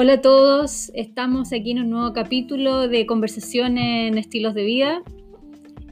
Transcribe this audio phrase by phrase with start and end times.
[0.00, 5.02] Hola a todos, estamos aquí en un nuevo capítulo de Conversación en Estilos de Vida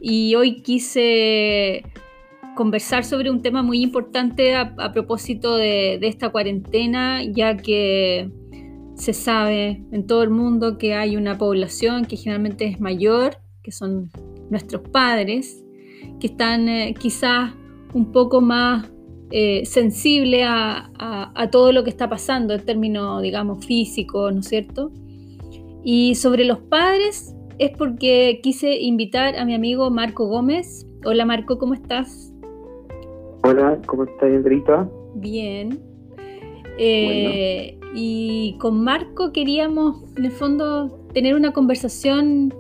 [0.01, 1.83] y hoy quise
[2.55, 8.31] conversar sobre un tema muy importante a, propósito de, esta cuarentena, ya que
[8.95, 13.73] se sabe en todo el mundo que hay una población que generalmente es mayor, que
[13.73, 14.13] son
[14.51, 15.65] nuestros padres,
[16.21, 17.55] que están eh, quizás
[17.93, 18.89] un poco más
[19.31, 20.91] eh, sensible a,
[21.51, 24.91] todo lo que está pasando en términos, digamos, físicos, ¿no es cierto?
[25.85, 30.87] Y sobre los padres es porque quise invitar a mi amigo Marco Gómez.
[31.05, 32.33] Hola Marco, ¿cómo estás?
[33.43, 34.89] Hola, ¿cómo estás, Andrita?
[35.15, 35.79] Bien.
[36.79, 42.53] Eh, y con Marco queríamos, en el fondo, tener una conversación.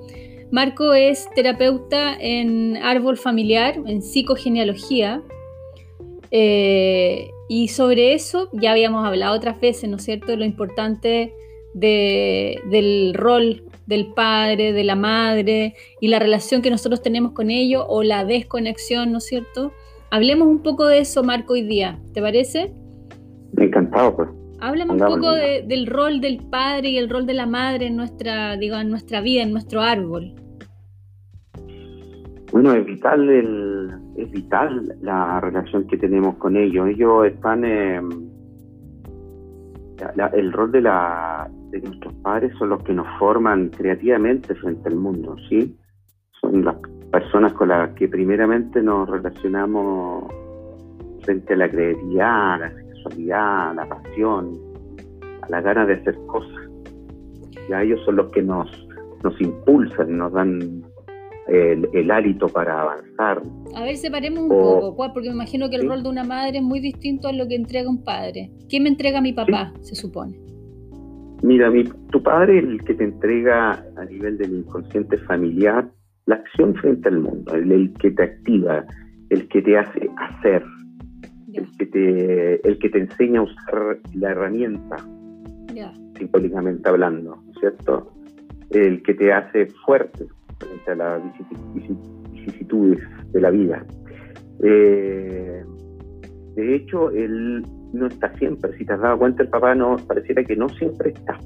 [0.51, 5.23] Marco es terapeuta en árbol familiar, en psicogenealogía,
[6.31, 11.33] eh, y sobre eso ya habíamos hablado otras veces, ¿no es cierto?, lo importante
[11.75, 17.85] del rol del padre, de la madre y la relación que nosotros tenemos con ellos
[17.87, 19.73] o la desconexión, ¿no es cierto?
[20.11, 22.73] Hablemos un poco de eso, Marco, hoy día, ¿te parece?
[23.57, 24.29] Encantado, pues.
[24.59, 28.57] Háblame un poco del rol del padre y el rol de la madre en nuestra,
[28.57, 30.35] digo, en nuestra vida, en nuestro árbol.
[32.57, 36.89] Bueno, es vital el, es vital la relación que tenemos con ellos.
[36.89, 38.01] Ellos están eh,
[40.33, 44.97] el rol de la de nuestros padres son los que nos forman creativamente frente al
[44.97, 45.77] mundo, ¿sí?
[46.41, 46.77] Son las
[47.13, 50.25] personas con las que primeramente nos relacionamos
[51.25, 54.59] frente a la creatividad, a la sexualidad, a la pasión,
[55.43, 56.71] a la gana de hacer cosas.
[57.69, 58.67] Ya ellos son los que nos,
[59.23, 60.86] nos impulsan, nos dan
[61.49, 63.43] el, hálito para avanzar.
[63.75, 66.65] A ver, separemos un poco, porque me imagino que el rol de una madre es
[66.65, 68.51] muy distinto a lo que entrega un padre.
[68.69, 70.39] ¿Qué me entrega mi papá, se supone?
[71.43, 75.89] Mira, mi, tu padre es el que te entrega a nivel del inconsciente familiar
[76.27, 78.85] la acción frente al mundo, el, que te activa,
[79.31, 80.65] el que te hace hacer,
[81.55, 84.97] el que, te, el que te enseña a usar la herramienta,
[86.19, 88.13] simbólicamente hablando, ¿cierto?
[88.71, 90.27] El que te hace fuerte,
[90.59, 91.23] frente a las
[92.33, 93.01] vicisitudes
[93.33, 93.85] de la vida.
[94.63, 95.65] Eh,
[96.55, 98.77] de hecho, él no está siempre.
[98.79, 101.39] Si te has dado cuenta, el papá no pareciera que no siempre está.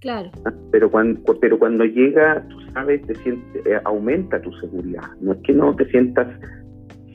[0.00, 0.30] Claro.
[0.44, 0.52] ¿Ah?
[0.72, 5.02] Pero cuando, pero cuando llega, tú sabes, te siente, eh, aumenta tu seguridad.
[5.20, 6.26] No es que no te sientas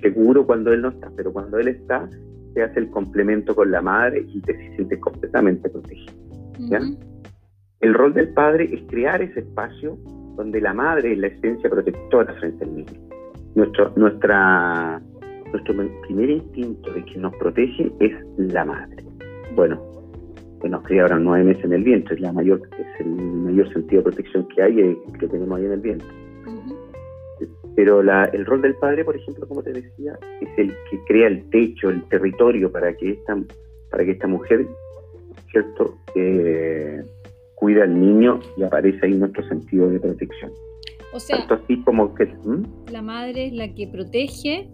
[0.02, 2.08] seguro cuando él no está, pero cuando él está,
[2.54, 6.14] te hace el complemento con la madre y te sientes completamente protegido.
[7.82, 9.98] El rol del padre es crear ese espacio
[10.36, 12.94] donde la madre es la esencia protectora frente al niño.
[13.56, 15.02] Nuestro, nuestra,
[15.52, 15.76] nuestro
[16.08, 19.04] primer instinto de que nos protege es la madre.
[19.56, 19.82] Bueno,
[20.62, 23.72] que nos cría ahora nueve meses en el vientre, es, la mayor, es el mayor
[23.72, 26.08] sentido de protección que hay, que tenemos ahí en el vientre.
[27.76, 31.50] Pero el rol del padre, por ejemplo, como te decía, es el que crea el
[31.50, 33.38] techo, el territorio para que esta,
[33.92, 34.66] para que esta mujer,
[35.52, 37.04] ¿cierto?, eh,
[37.66, 40.52] cuida al niño y aparece ahí nuestro sentido de protección.
[41.14, 42.32] O sea, así como que...
[42.92, 44.70] La madre es la que protege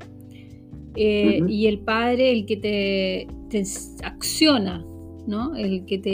[0.98, 3.66] eh, y el padre el que te,
[4.04, 4.84] acciona,
[5.26, 5.56] ¿no?
[5.56, 6.14] El que te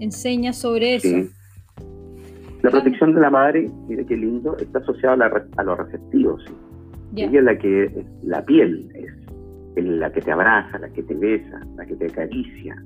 [0.00, 1.30] enseña sobre eso.
[2.62, 6.42] La protección de la madre, mire qué lindo, está asociada a, los receptivos.
[7.14, 8.88] Ella es la que, la piel
[9.76, 12.82] es la que te abraza, la que te besa, la que te acaricia,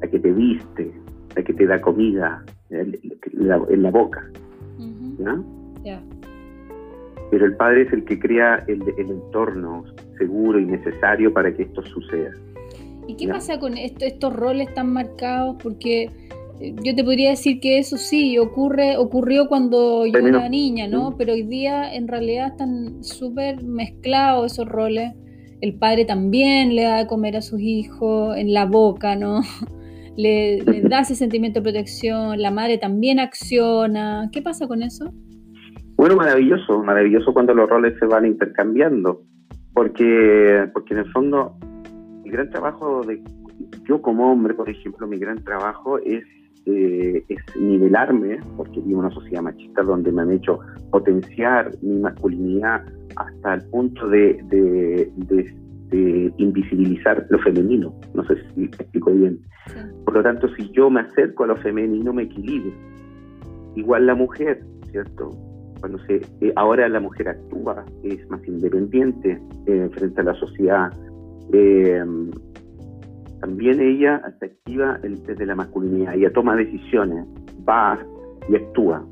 [0.00, 0.90] la que te viste,
[1.36, 4.30] la que te da comida, en la, boca.
[7.30, 9.84] Pero el padre es el que crea el, entorno
[10.18, 12.32] seguro y necesario para que esto suceda.
[13.06, 15.56] ¿Y qué pasa con estos roles tan marcados?
[15.62, 16.10] Porque
[16.60, 21.16] eh, yo te podría decir que eso sí ocurre, ocurrió cuando yo era niña, ¿no?
[21.16, 25.12] Pero hoy día en realidad están súper mezclados esos roles.
[25.60, 29.40] El padre también le da de comer a sus hijos en la boca, ¿no?
[30.18, 34.28] Le, da ese sentimiento de protección, la madre también acciona.
[34.32, 35.12] ¿Qué pasa con eso?
[35.96, 39.22] Bueno, maravilloso, maravilloso cuando los roles se van intercambiando,
[39.72, 41.56] porque, porque en el fondo
[42.24, 43.22] el gran trabajo de
[43.88, 46.24] yo como hombre, por ejemplo, mi gran trabajo es,
[46.66, 47.24] eh,
[47.58, 50.58] nivelarme, porque vivo en una sociedad machista donde me han hecho
[50.90, 52.84] potenciar mi masculinidad
[53.16, 55.10] hasta el punto de
[55.96, 57.94] invisibilizar lo femenino.
[58.14, 59.40] No sé si me explico bien.
[60.04, 62.72] Por lo tanto, si yo me acerco a lo femenino, me equilibro.
[63.76, 65.30] Igual la mujer, ¿cierto?
[65.80, 70.92] Cuando se, eh, ahora la mujer actúa, es más independiente eh, frente a la sociedad.
[71.52, 72.02] Eh,
[73.40, 77.24] también ella se activa desde la masculinidad, ella toma decisiones,
[77.68, 77.98] va
[78.48, 79.04] y actúa.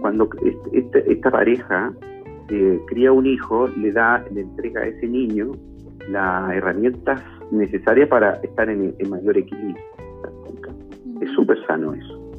[0.00, 1.92] Cuando este, este, esta pareja
[2.48, 5.52] eh, cría un hijo, le da, le entrega a ese niño
[6.10, 9.82] las herramientas necesarias para estar en, mayor equilibrio.
[11.20, 12.32] Es súper sano eso.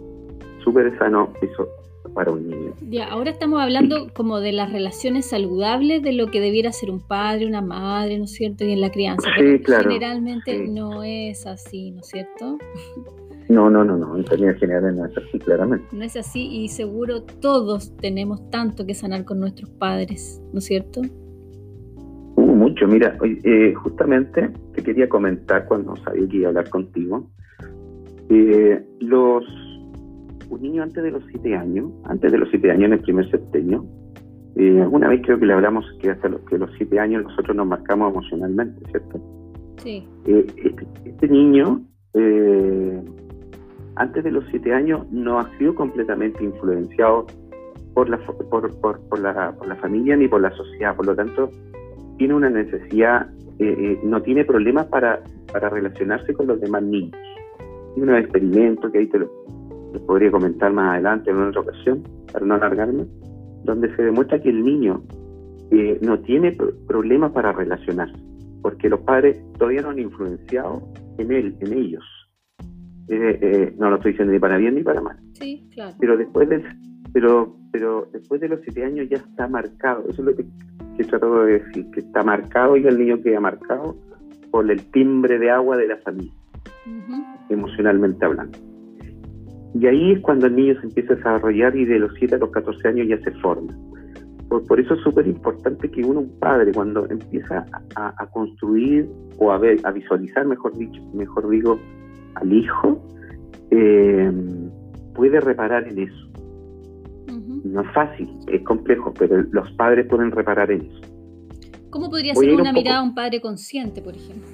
[0.64, 1.68] Súper sano eso
[2.14, 2.74] para un niño.
[2.90, 7.00] Ya, ahora estamos hablando como de las relaciones saludables de lo que debiera ser un
[7.00, 8.66] padre, una madre, ¿no es cierto?
[8.66, 9.30] Y en la crianza.
[9.38, 9.90] Sí, claro.
[9.90, 12.58] Generalmente no es así, ¿no es cierto?
[13.50, 15.86] No, no, no, no, en términos generales no es así, claramente.
[15.92, 20.66] No es así y seguro todos tenemos tanto que sanar con nuestros padres, ¿no es
[20.66, 21.02] cierto?
[22.72, 27.28] Mucho, mira, eh, justamente te quería comentar cuando sabía que iba a hablar contigo.
[28.30, 29.44] Eh, los
[30.50, 33.30] un niño antes de los siete años, antes de los siete años en el primer
[33.30, 33.86] septenio,
[34.56, 37.58] eh, alguna vez creo que le hablamos que hasta los, que los siete años nosotros
[37.58, 39.20] nos marcamos emocionalmente, ¿cierto?
[39.78, 40.08] Sí.
[40.28, 41.82] Eh, este, este, niño,
[42.14, 43.02] eh,
[43.96, 47.28] antes de los siete años, no ha sido completamente influenciado
[47.94, 51.16] por la, por, por, por, la, por la familia ni por la sociedad, por lo
[51.18, 51.50] tanto,
[52.18, 53.28] tiene una necesidad,
[54.04, 55.22] no tiene problemas para,
[55.52, 57.16] para relacionarse con los demás niños.
[57.94, 59.30] Tiene unos experimentos que ahí te lo,
[60.00, 63.06] podría comentar más adelante en otra ocasión, para no alargarme,
[63.64, 65.04] donde se demuestra que el niño
[65.72, 66.56] eh, no tiene
[66.88, 68.16] problemas para relacionarse,
[68.62, 70.82] porque los padres todavía no han influenciado
[71.18, 72.04] en él, en ellos.
[73.10, 75.18] Eh, eh, no lo estoy diciendo ni para bien ni para mal.
[75.34, 75.96] Sí, claro.
[76.00, 76.64] Pero después de,
[77.12, 80.06] pero, pero después de los siete años ya está marcado.
[80.08, 80.46] Eso es lo que,
[80.98, 83.96] he tratado de decir, que está marcado y el niño queda marcado
[84.52, 86.34] por el timbre de agua de la familia,
[87.50, 88.58] emocionalmente hablando.
[89.74, 92.38] Y ahí es cuando el niño se empieza a desarrollar y de los 7 a
[92.40, 93.74] los 14 años ya se forma.
[94.68, 97.66] Por, eso es súper importante que uno, un padre, cuando empieza
[97.96, 99.08] a, construir
[99.38, 101.80] o a, ver, a visualizar, mejor dicho, mejor digo,
[102.36, 103.02] al hijo,
[103.70, 104.30] eh,
[105.16, 106.31] puede reparar en eso.
[107.64, 111.02] No es fácil, es complejo, pero los padres pueden reparar en eso.
[111.90, 114.50] ¿Cómo podría ser una mirada a un padre consciente, por ejemplo?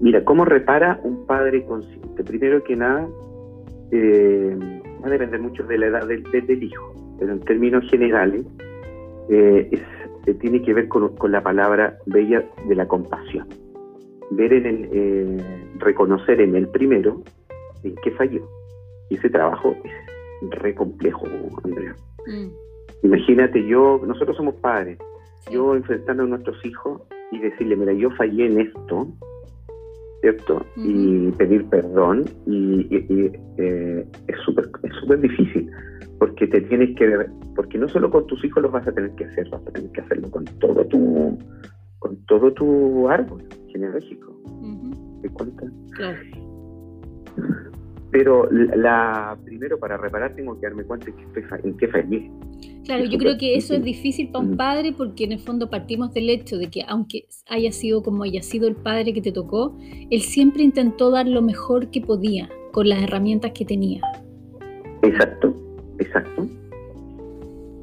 [0.00, 2.22] Mira, ¿cómo repara un padre consciente?
[2.24, 3.08] Primero que nada,
[3.90, 4.56] eh,
[5.02, 8.44] va a depender mucho de la edad del, hijo, pero en términos generales
[9.28, 9.70] eh,
[10.26, 13.46] eh, tiene que ver con, la palabra bella de la compasión.
[14.30, 15.44] Ver en el, eh,
[15.78, 17.22] reconocer en el primero
[17.82, 18.48] en qué falló.
[19.10, 19.92] Y ese trabajo es
[20.50, 21.26] re complejo,
[21.62, 21.94] Andrea.
[22.26, 22.48] Mm.
[23.04, 24.98] Imagínate, yo, nosotros somos padres,
[25.50, 29.08] yo enfrentando a nuestros hijos y decirle, mira, yo fallé en esto,
[30.20, 30.64] ¿cierto?
[30.76, 32.86] Y pedir perdón y,
[33.58, 35.70] eh, es súper es súper difícil
[36.18, 39.24] porque te tienes que porque no solo con tus hijos los vas a tener que
[39.24, 41.38] hacer, vas a tener que hacerlo con todo tu
[41.98, 44.32] con todo tu árbol genealógico.
[45.20, 45.66] ¿Te cuenta?
[45.92, 46.18] Claro.
[48.14, 52.30] Pero la, primero para reparar tengo que darme cuenta que estoy, en qué fallé.
[52.84, 54.56] Claro, yo creo que eso es difícil para un mm.
[54.56, 58.40] padre porque en el fondo partimos del hecho de que aunque haya sido como haya
[58.40, 59.76] sido el padre que te tocó,
[60.10, 64.00] él siempre intentó dar lo mejor que podía con las herramientas que tenía.
[65.02, 65.52] Exacto,
[65.98, 66.46] exacto.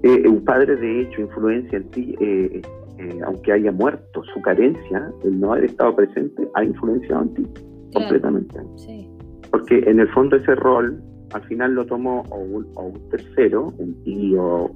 [0.03, 2.61] Eh, un padre de hecho influencia en ti, eh,
[2.99, 7.47] eh, aunque haya muerto, su carencia, el no haber estado presente, ha influenciado en ti
[7.93, 8.61] completamente.
[8.77, 9.10] Sí.
[9.51, 11.01] Porque en el fondo ese rol
[11.33, 14.69] al final lo tomó o un tercero, un tío,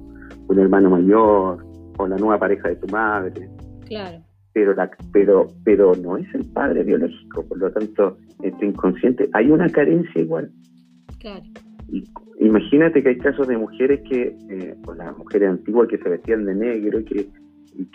[0.48, 1.64] un hermano mayor
[1.98, 3.48] o la nueva pareja de tu madre.
[3.86, 4.18] Claro.
[4.52, 9.50] Pero, la, pero, pero no es el padre biológico, por lo tanto, este inconsciente, hay
[9.50, 10.50] una carencia igual.
[11.18, 11.42] Claro.
[12.40, 16.46] imagínate que hay casos de mujeres que, eh, o las mujeres antiguas que se vestían
[16.46, 17.28] de negro y que,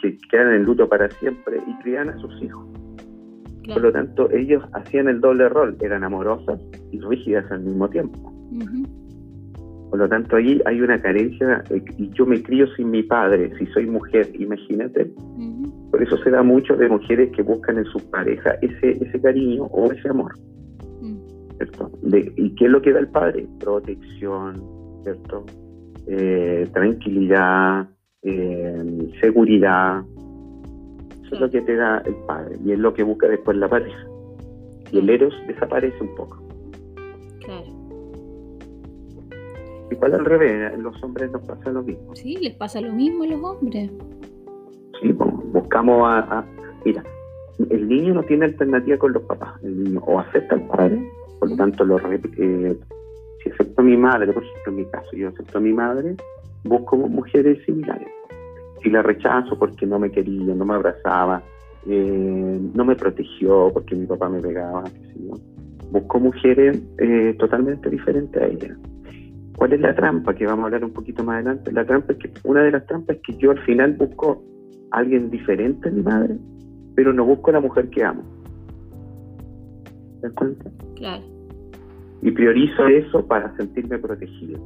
[0.01, 2.67] que quedan en luto para siempre y crían a sus hijos.
[3.67, 6.59] Por lo tanto, ellos hacían el doble rol, eran amorosas
[6.91, 8.31] y rígidas al mismo tiempo.
[9.91, 13.51] Por lo tanto, ahí hay una carencia eh, y yo me crío sin mi padre,
[13.57, 15.11] si soy mujer, imagínate.
[15.91, 19.65] Por eso se da mucho de mujeres que buscan en su pareja ese, ese cariño
[19.65, 20.33] o ese amor.
[21.01, 21.17] Mm.
[21.57, 21.91] ¿cierto?
[22.37, 23.45] ¿Y qué es lo que da el padre?
[23.59, 24.63] Protección,
[25.03, 25.45] ¿cierto?
[26.07, 27.87] Eh, tranquilidad,
[28.23, 30.03] eh, seguridad.
[31.31, 33.69] Eso es lo que te da el padre y es lo que busca después la
[33.69, 34.05] pareja.
[34.91, 36.43] Y el eros desaparece un poco.
[39.89, 42.13] Igual al revés, los hombres nos pasa lo mismo.
[42.15, 43.89] Sí, les pasa lo mismo a los hombres.
[45.01, 46.45] Sí, buscamos a,
[46.83, 47.01] Mira,
[47.69, 49.53] el niño no tiene alternativa con los papás.
[49.63, 51.09] El niño o acepta al padre,
[51.39, 52.77] por lo tanto, lo eh,
[53.41, 56.13] si acepto a mi madre, por ejemplo, en mi caso, yo acepto a mi madre,
[56.65, 58.09] busco mujeres similares.
[58.83, 61.43] Si la rechazo porque no me quería, no me abrazaba,
[61.87, 64.83] eh, no me protegió porque mi papá me pegaba,
[65.91, 68.75] buscó mujeres eh, totalmente diferentes a ella.
[69.55, 70.33] ¿Cuál es la trampa?
[70.33, 71.71] Que vamos a hablar un poquito más adelante.
[71.71, 74.43] La trampa es que, una de las trampas es que yo al final busco
[74.91, 76.37] a alguien diferente a mi madre,
[76.95, 78.23] pero no busco a la mujer que amo.
[80.19, 80.71] ¿Te das cuenta?
[80.95, 81.23] Claro.
[82.21, 84.59] Y priorizo eso para sentirme protegido.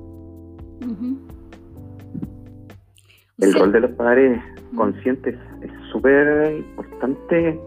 [3.39, 4.42] El rol de los padres
[4.75, 7.60] conscientes es súper importante.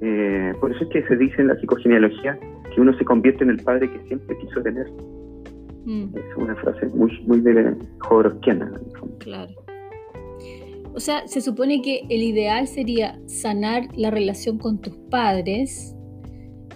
[0.00, 2.38] Eh, por eso es que se dice en la psicogenealogía
[2.74, 4.86] que uno se convierte en el padre que siempre quiso tener.
[5.86, 6.16] Mm.
[6.16, 8.72] Es una frase muy, muy de Jodorowskiana.
[9.18, 9.52] Claro.
[10.94, 15.94] O sea, se supone que el ideal sería sanar la relación con tus padres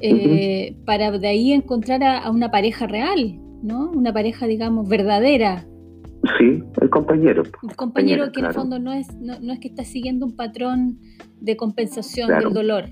[0.00, 3.90] eh, para de ahí encontrar a, una pareja real, ¿no?
[3.90, 5.66] Una pareja, digamos, verdadera.
[6.38, 7.42] Sí, el compañero.
[7.68, 10.98] El compañero que en el fondo no es, no, es que está siguiendo un patrón
[11.40, 12.84] de compensación del dolor,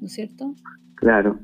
[0.00, 0.54] ¿no es cierto?
[0.96, 1.38] Claro.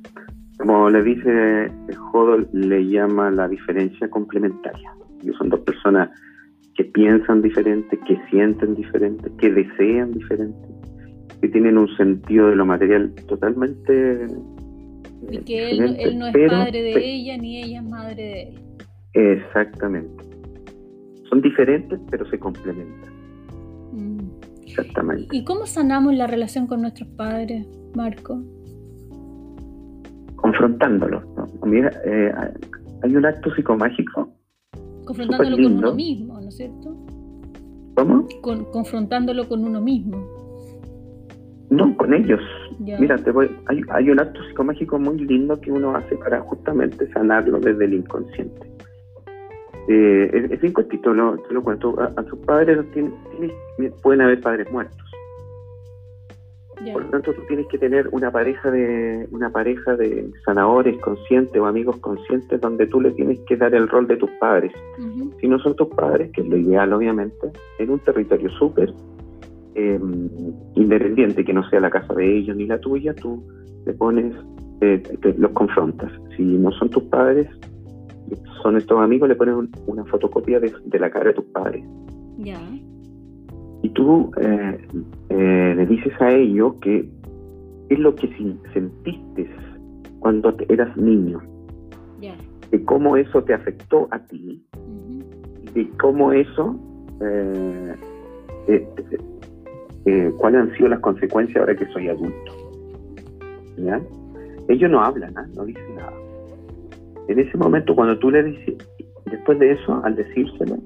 [0.59, 4.93] Como le dice Jodol, le llama la diferencia complementaria.
[5.39, 6.11] Son dos personas
[6.75, 10.69] que piensan diferente, que sienten diferente, que desean diferente,
[11.41, 14.27] que tienen un sentido de lo material totalmente...
[15.31, 18.61] Y que él, no es padre de ella ni ella es madre de él.
[19.13, 20.30] Exactamente.
[21.31, 23.13] Son diferentes, pero se complementan.
[23.93, 24.31] Mm.
[24.67, 25.35] Exactamente.
[25.35, 28.43] ¿Y cómo sanamos la relación con nuestros padres, Marco?
[30.41, 31.23] confrontándolos.
[31.65, 32.33] Mira, eh,
[33.03, 34.33] hay un acto psicomágico.
[35.05, 36.97] Confrontándolo con uno mismo, ¿no es cierto?
[37.95, 38.27] ¿Cómo?
[38.43, 40.19] Con, confrontándolo con uno mismo.
[41.71, 42.41] No, con ellos.
[42.79, 47.11] Mira, te voy, hay, hay, un acto psicomágico muy lindo que uno hace para justamente
[47.13, 48.70] sanarlo desde el inconsciente.
[49.89, 51.97] Eh, es, es, cortito, lo, te lo cuento.
[52.01, 52.79] A, sus padres
[54.03, 55.11] pueden haber padres muertos.
[56.93, 61.61] Por lo tanto, tú tienes que tener una pareja de una pareja de sanadores conscientes
[61.61, 64.73] o amigos conscientes donde tú le tienes que dar el rol de tus padres.
[65.41, 68.95] Si no son tus padres, que es lo ideal, obviamente, en un territorio súper
[69.75, 70.31] em,
[70.75, 73.43] independiente, que no sea la casa de ellos ni la tuya, tú
[73.85, 74.35] le pones,
[74.81, 75.03] eh,
[75.37, 76.11] los confrontas.
[76.35, 77.47] Si no son tus padres,
[78.63, 79.55] son estos amigos, le pones
[79.87, 81.85] una fotocopia de, de la cara de tus padres.
[82.39, 82.61] Ya
[83.83, 84.79] y tú eh,
[85.31, 87.09] eh, le dices a ellos que
[87.89, 88.29] es lo que
[88.73, 89.51] sentiste
[90.19, 91.41] cuando eras niño,
[92.71, 94.63] de cómo eso te afectó a ti,
[95.63, 96.79] y de cómo eso,
[97.21, 97.95] eh,
[100.39, 102.53] cuáles han sido las consecuencias ahora que soy adulto.
[103.79, 104.01] ¿Ya?
[104.69, 105.49] Ellos no hablan, ¿ah?
[105.55, 106.13] no dicen nada.
[107.29, 108.77] En ese momento, cuando tú le dices,
[109.27, 110.79] después de eso, al decírselo,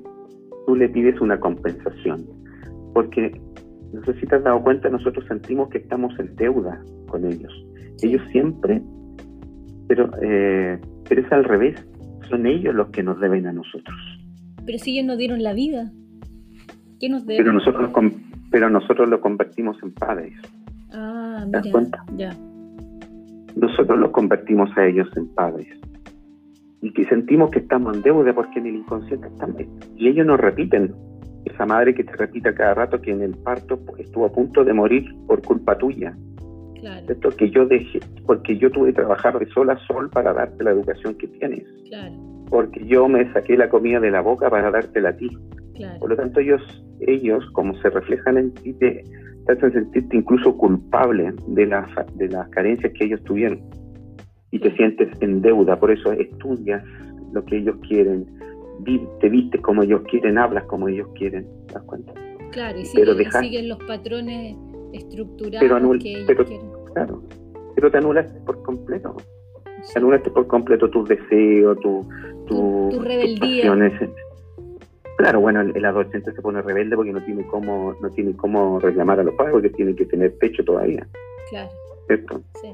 [0.67, 2.25] tú le pides una compensación
[2.95, 3.41] porque
[3.93, 7.53] no sé si te has dado cuenta, nosotros sentimos que estamos en deuda con ellos.
[8.03, 8.81] Ellos siempre,
[9.89, 11.85] pero, eh, pero es al revés,
[12.29, 13.97] son ellos los que nos deben a nosotros.
[14.65, 15.93] Pero si ellos nos dieron la vida,
[16.99, 17.45] ¿qué nos deben?
[17.45, 17.91] Pero nosotros,
[18.51, 20.33] pero nosotros lo convertimos en padres.
[20.93, 22.05] Ah, mira, ¿Te das cuenta?
[22.17, 22.37] Ya.
[23.57, 25.69] Nosotros los convertimos a ellos en padres.
[26.85, 29.57] Y que sentimos que estamos en deuda porque en el inconsciente están.
[29.97, 30.95] Y ellos nos repiten,
[31.47, 34.75] esa madre que te repita cada rato que en el parto estuvo a punto de
[34.75, 36.15] morir por culpa tuya.
[36.81, 37.07] Claro.
[37.09, 40.63] Esto que yo dejé, porque yo tuve que trabajar de sol a sol para darte
[40.63, 41.65] la educación que tienes.
[41.89, 42.15] Claro.
[42.51, 45.31] Porque yo me saqué la comida de la boca para dártela a ti.
[45.77, 46.01] Claro.
[46.01, 46.61] Por lo tanto, ellos,
[47.01, 49.03] ellos, como se reflejan en ti, te,
[49.49, 53.59] hacen sentirte incluso culpable de las, de las carencias que ellos tuvieron.
[54.55, 56.81] Y te sientes en deuda, por eso estudias
[57.33, 58.25] lo que ellos quieren,
[59.21, 62.13] te viste como ellos quieren, hablas como ellos quieren, ¿te das cuenta?
[62.53, 64.57] Claro, y siguen, los patrones
[64.93, 66.71] estructurados que ellos quieren.
[66.93, 67.21] Claro,
[67.75, 69.17] pero te anulaste por completo.
[69.93, 72.09] Te anulaste por completo tus deseos, tu,
[72.47, 73.77] tu, tu, rebeldía.
[75.17, 79.19] claro, bueno, el, adolescente se pone rebelde porque no tiene cómo, no tiene cómo reclamar
[79.19, 81.05] a los padres porque tiene que tener pecho todavía.
[81.51, 81.71] Claro.
[82.07, 82.41] ¿Cierto?
[82.63, 82.69] Sí.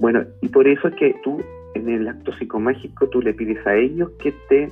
[0.00, 1.38] Bueno, y por eso es que tú
[1.74, 4.68] en el acto psicomágico tú le pides a ellos que te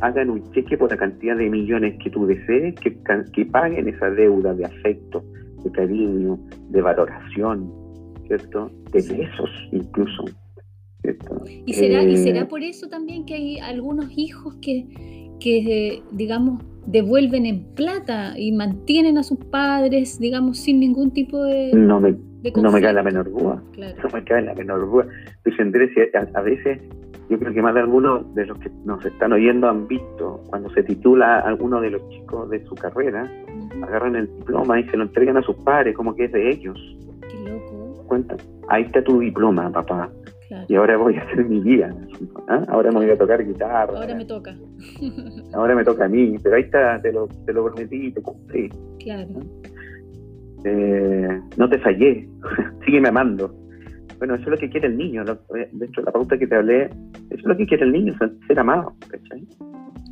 [0.00, 2.96] hagan un cheque por la cantidad de millones que tú desees, que,
[3.32, 5.24] que paguen esa deuda de afecto,
[5.62, 6.38] de cariño,
[6.70, 7.72] de valoración,
[8.26, 8.70] ¿cierto?
[8.90, 10.24] De besos incluso.
[11.00, 11.42] ¿cierto?
[11.64, 14.86] ¿Y será, ¿Y será eh, por eso también que hay algunos hijos que,
[15.38, 21.72] que, digamos, devuelven en plata y mantienen a sus padres, digamos, sin ningún tipo de...
[21.74, 22.16] No me,
[22.60, 23.62] no me cae la menor duda.
[23.76, 25.06] No me cae la menor duda.
[25.44, 26.80] Pues Andrés, a, a veces
[27.28, 30.68] yo creo que más de algunos de los que nos están oyendo han visto cuando
[30.70, 33.30] se titula alguno de los chicos de su carrera,
[33.82, 36.78] agarran el diploma y se lo entregan a sus padres como que es de ellos.
[38.06, 38.36] cuenta?
[38.68, 40.10] Ahí está tu diploma, papá.
[40.68, 41.94] Y ahora voy a hacer mi vida.
[42.48, 42.62] ¿ah?
[42.68, 43.96] Ahora me voy a tocar guitarra.
[43.96, 44.54] Ahora me toca.
[45.54, 46.36] ahora me toca a mí.
[46.42, 48.68] Pero ahí está, te lo, te lo prometí, te cumplí.
[48.98, 49.30] Claro.
[50.64, 52.28] Eh, no te fallé.
[52.84, 53.54] Sígueme amando.
[54.18, 55.24] Bueno, eso es lo que quiere el niño.
[55.56, 56.94] Eh, de hecho, la pauta que te hablé, eso
[57.30, 58.14] es lo que quiere el niño,
[58.46, 58.94] ser amado.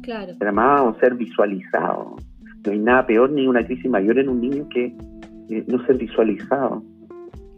[0.03, 0.35] Claro.
[0.35, 2.17] Ser amado, ser visualizado.
[2.65, 4.93] No hay nada peor ni una crisis mayor en un niño que
[5.51, 6.83] eh, no ser visualizado.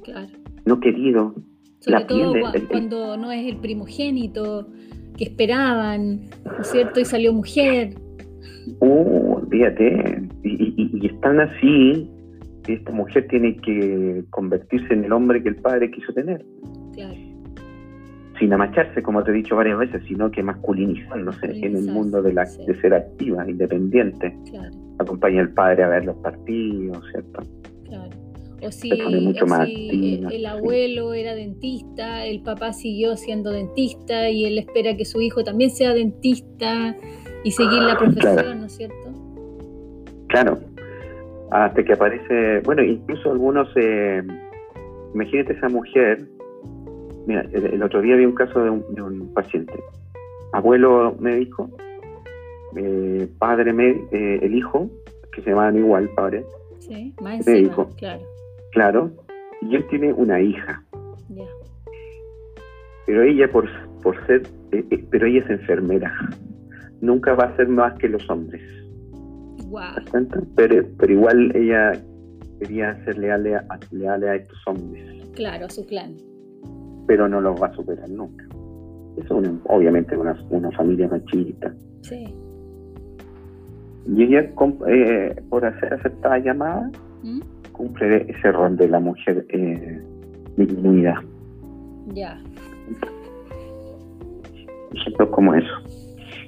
[0.04, 0.28] Claro.
[0.64, 1.34] No querido,
[1.80, 2.34] sobre todo
[2.70, 4.68] cuando no es el primogénito
[5.16, 7.00] que esperaban, ¿no es cierto?
[7.00, 7.94] Y salió mujer.
[8.78, 12.08] Uh, fíjate, y, están así,
[12.68, 16.44] esta mujer tiene que convertirse en el hombre que el padre quiso tener.
[16.94, 17.14] Claro.
[18.38, 22.32] Sin amacharse, como te he dicho varias veces, sino que masculinizándose en el mundo de,
[22.32, 24.36] la, de ser activa, independiente.
[24.50, 24.74] Claro.
[24.98, 27.42] Acompaña al padre a ver los partidos, ¿cierto?
[28.64, 35.04] O si, el abuelo era dentista, el papá siguió siendo dentista y él espera que
[35.04, 36.96] su hijo también sea dentista
[37.42, 39.12] y seguir la profesión, ¿no es cierto?
[40.28, 40.60] Claro,
[41.52, 44.22] hasta que aparece, bueno, incluso algunos, eh,
[45.14, 46.26] imagínate esa mujer,
[47.26, 49.74] mira, el, otro día vi un caso de un, paciente,
[50.52, 51.70] abuelo médico,
[52.76, 54.90] eh, padre médico, el hijo,
[55.32, 56.44] que se llamaban igual, padre,
[56.78, 58.22] sí, más médico, claro
[58.72, 59.10] Claro,
[59.60, 60.82] y él tiene una hija.
[63.04, 63.68] Pero ella, por,
[64.02, 64.42] por ser,
[64.72, 66.12] eh, eh, pero ella es enfermera.
[67.00, 68.62] Nunca va a ser más que los hombres.
[69.72, 70.28] Wow.
[70.54, 71.92] Pero, pero igual ella
[72.60, 75.26] quería ser leal a, leal a estos hombres.
[75.34, 76.14] Claro, a su clan.
[77.06, 78.44] Pero no los va a superar nunca.
[79.16, 81.74] Eso es obviamente una, una familia machista.
[82.02, 82.34] Sí.
[84.06, 84.50] Y ella,
[84.88, 86.90] eh, por hacer aceptada llamada,
[87.22, 87.40] ¿Mm?
[87.72, 90.02] cumple ese rol de la mujer eh,
[90.58, 91.22] disminuida.
[92.08, 92.38] Ya.
[94.92, 95.91] Ejemplos como eso.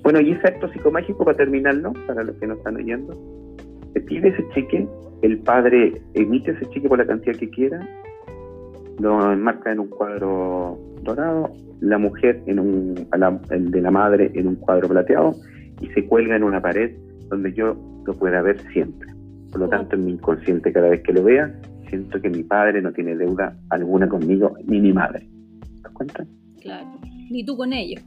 [0.04, 3.18] Bueno, y ese acto psicomágico, para terminarlo, para los que no están oyendo,
[3.94, 4.86] se pide ese cheque,
[5.22, 7.80] el padre emite ese cheque por la cantidad que quiera,
[8.98, 13.08] lo enmarca en un cuadro dorado, la mujer en un,
[13.50, 15.34] el de la madre en un cuadro plateado
[15.80, 16.94] y se cuelga en una pared
[17.30, 17.74] donde yo
[18.06, 19.08] lo pueda ver siempre.
[19.52, 21.50] Por lo tanto, en mi inconsciente, cada vez que lo vea,
[21.88, 25.26] siento que mi padre no tiene deuda alguna conmigo, ni mi madre.
[25.76, 26.26] ¿Te das cuenta?
[26.60, 26.88] Claro.
[27.30, 28.02] Ni tú con ellos.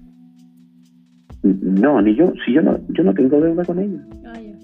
[1.61, 2.33] No, ni yo.
[2.45, 4.01] Si yo no, yo no tengo deuda con ellos.
[4.25, 4.55] Ah, ya.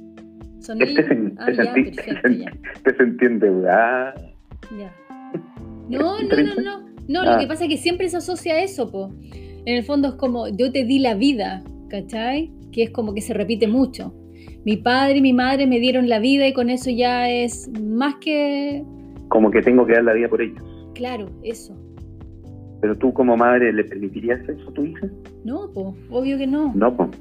[0.60, 2.52] Son este se, ah, ya, perfecto, ya.
[2.84, 4.14] te sentí endeudada.
[4.78, 4.94] Ya.
[5.90, 6.94] No, no, no, no.
[7.08, 7.38] No, lo ah.
[7.38, 9.14] que pasa es que siempre se asocia a eso, po.
[9.66, 12.52] En el fondo es como, yo te di la vida, ¿cachai?
[12.72, 14.14] Que es como que se repite mucho
[14.66, 18.16] mi padre y mi madre me dieron la vida y con eso ya es más
[18.16, 18.84] que...
[19.28, 20.64] Como que tengo que dar la vida por ellos.
[20.96, 21.76] Claro, eso.
[22.84, 25.08] ¿Pero tú como madre le permitirías eso a tu hija?
[25.46, 26.74] No, pues, obvio que no.
[26.76, 27.12] No, pues,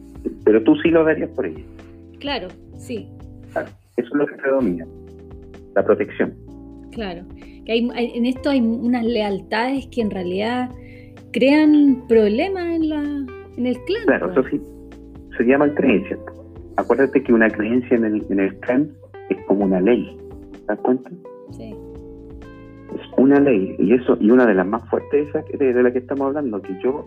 [0.44, 1.62] pero tú sí lo darías por ella.
[2.18, 3.08] Claro, sí.
[3.52, 4.84] Claro, eso es lo que predomina,
[5.76, 6.34] la protección.
[6.90, 7.22] Claro,
[7.64, 10.68] que hay, en esto hay unas lealtades que en realidad
[11.32, 13.02] crean problemas en, la,
[13.56, 14.02] en el clan.
[14.06, 14.60] Claro, eso sí,
[15.38, 16.18] se llaman creencias
[16.76, 18.90] acuérdate que una creencia en el, en el clan
[19.28, 20.16] es como una ley.
[20.52, 21.08] ¿Te das cuenta?
[23.22, 23.76] Una ley.
[23.78, 26.76] Y eso, y una de las más fuertes de, de la que estamos hablando, que
[26.82, 27.06] yo,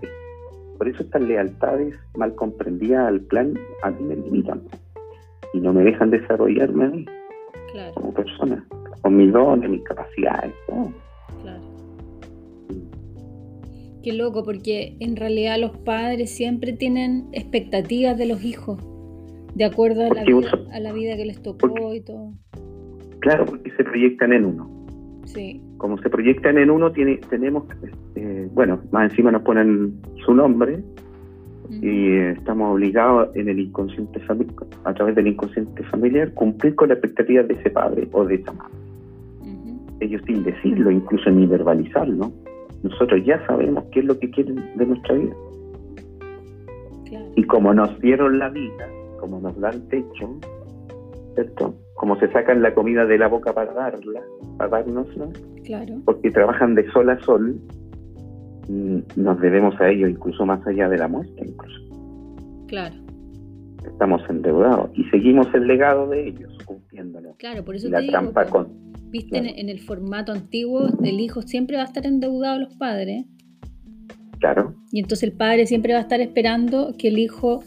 [0.78, 4.62] por eso estas lealtades mal comprendidas al plan, a mí me limitan.
[5.54, 7.06] Y no me dejan desarrollarme a mí
[7.96, 8.66] como persona,
[9.02, 10.54] con mis dones, mis capacidades.
[11.42, 11.62] Claro.
[14.04, 18.80] Qué loco, porque en realidad los padres siempre tienen expectativas de los hijos
[19.56, 22.34] de acuerdo a la, vida, a la, vida, que les tocó y todo.
[23.20, 24.70] Claro, porque se proyectan en uno.
[25.26, 25.62] Sí.
[25.86, 27.66] Como se proyectan en uno, tiene, tenemos,
[28.16, 30.80] eh, bueno, más encima nos ponen su nombre
[31.70, 34.20] y estamos obligados en el inconsciente
[34.84, 38.52] a través del inconsciente familiar cumplir con las expectativas de ese padre o de esa
[38.54, 38.74] madre.
[40.00, 42.32] Ellos sin decirlo, incluso ni verbalizarlo,
[42.82, 45.36] nosotros ya sabemos qué es lo que quieren de nuestra vida.
[47.36, 50.36] Y como nos dieron la vida, como nos dan techo,
[51.36, 51.76] ¿cierto?
[51.94, 54.22] Como se sacan la comida de la boca para darla,
[54.58, 55.28] para dárnosla,
[55.66, 56.02] claro.
[56.06, 57.60] porque trabajan de sol a sol,
[58.68, 61.82] mm, nos debemos a ellos incluso más allá de la muerte, incluso.
[62.68, 62.96] Claro.
[63.86, 67.36] Estamos endeudados y seguimos el legado de ellos, cumpliéndolo.
[67.38, 68.68] Claro, por eso la te trampa digo, con.
[69.12, 73.26] Viste, en, el formato antiguo del hijo siempre va a estar endeudado a los padres.
[74.40, 74.76] Claro.
[74.92, 77.64] Y entonces el padre siempre va a estar esperando que el hijo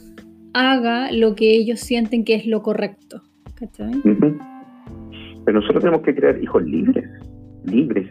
[0.52, 3.22] haga lo que ellos sienten que es lo correcto.
[3.58, 3.90] ¿cachai?
[5.44, 7.08] Pero nosotros tenemos que crear hijos libres,
[7.64, 8.08] libres,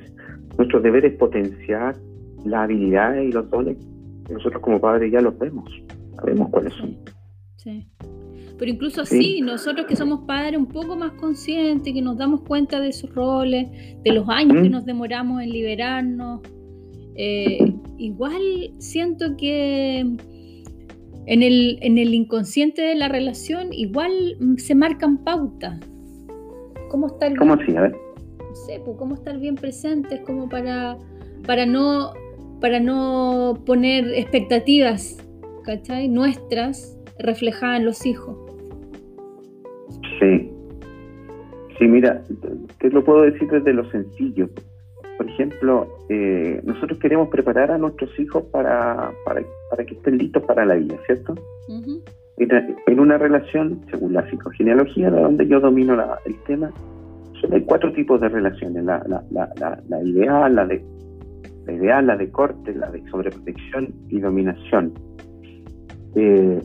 [0.58, 1.96] nuestro deber es potenciar
[2.46, 3.78] las habilidades y los dones
[4.26, 5.70] que nosotros como padres ya los vemos,
[6.16, 6.98] sabemos cuáles son.
[7.58, 7.88] Sí.
[8.58, 12.80] Pero incluso así, nosotros que somos padres un poco más conscientes, que nos damos cuenta
[12.80, 13.68] de esos roles,
[14.04, 16.42] de los años que nos demoramos en liberarnos,
[17.16, 18.42] eh, igual
[18.80, 24.12] siento que en el, en el inconsciente de la relación igual
[24.58, 25.80] se marcan pautas.
[26.90, 27.40] ¿Cómo estar bien?
[27.40, 27.76] ¿Cómo así?
[27.76, 28.07] A ver.
[28.66, 30.98] Sé, pues cómo estar bien presentes, como para,
[31.46, 32.14] para, no,
[32.60, 35.18] para no poner expectativas,
[35.64, 36.08] ¿cachai?
[36.08, 38.36] Nuestras reflejadas en los hijos.
[40.20, 40.52] Sí.
[41.78, 42.24] Sí, mira,
[42.80, 44.50] te lo puedo decir desde lo sencillo.
[45.18, 50.66] Por ejemplo, eh, nosotros queremos preparar a nuestros hijos para, para, que estén listos para
[50.66, 51.36] la vida, ¿cierto?
[52.38, 56.72] en, una relación, según la psicogenealogía, de donde yo domino el tema,
[57.42, 58.84] solo hay cuatro tipos de relaciones.
[58.84, 60.84] La, la, ideal, la de
[61.66, 64.94] la ideal, la de corte, la de sobreprotección y dominación.
[66.16, 66.62] Eh,